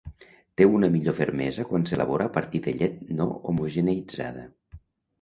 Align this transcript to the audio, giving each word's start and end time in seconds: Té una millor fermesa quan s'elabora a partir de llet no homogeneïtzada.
Té 0.61 0.65
una 0.77 0.89
millor 0.95 1.15
fermesa 1.17 1.67
quan 1.73 1.87
s'elabora 1.91 2.29
a 2.31 2.33
partir 2.41 2.65
de 2.71 2.77
llet 2.83 2.99
no 3.23 3.31
homogeneïtzada. 3.39 4.53